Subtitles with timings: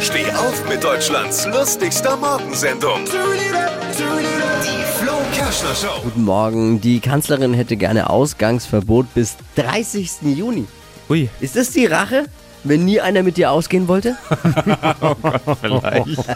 [0.00, 3.00] Steh auf mit Deutschlands lustigster Morgensendung.
[3.04, 6.00] Die Flo Kerschner Show.
[6.02, 6.80] Guten Morgen.
[6.80, 10.10] Die Kanzlerin hätte gerne Ausgangsverbot bis 30.
[10.22, 10.66] Juni.
[11.08, 12.26] Ui, Ist das die Rache,
[12.64, 14.16] wenn nie einer mit dir ausgehen wollte?
[15.60, 16.06] vielleicht.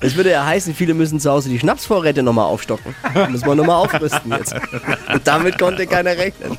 [0.00, 2.92] Das würde ja heißen, viele müssen zu Hause die Schnapsvorräte nochmal aufstocken.
[3.28, 4.52] Müssen wir nochmal aufrüsten jetzt.
[4.52, 6.58] Und damit konnte keiner rechnen.